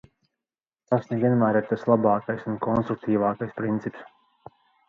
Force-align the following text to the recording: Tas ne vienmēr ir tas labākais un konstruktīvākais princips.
Tas 0.93 1.05
ne 1.11 1.17
vienmēr 1.25 1.59
ir 1.59 1.69
tas 1.73 1.85
labākais 1.91 2.49
un 2.53 2.57
konstruktīvākais 2.67 3.55
princips. 3.63 4.09